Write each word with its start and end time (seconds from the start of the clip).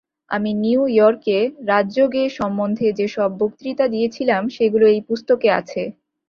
আমি 0.31 0.51
নিউ 0.55 0.81
ইয়র্কে 0.89 1.37
রাজযোগ 1.65 2.11
সম্বন্ধে 2.31 2.87
যে-সব 2.99 3.29
বক্তৃতা 3.41 3.85
দিয়েছিলাম, 3.87 4.41
সেগুলি 4.49 4.85
এই 4.91 5.01
পুস্তকে 5.07 5.49
আছে। 5.59 5.81